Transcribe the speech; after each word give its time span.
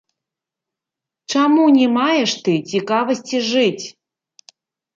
Чаму 1.33 1.67
не 1.77 1.87
маеш 1.99 2.31
ты 2.49 2.53
цікавасці 2.73 3.45
жыць? 3.53 3.85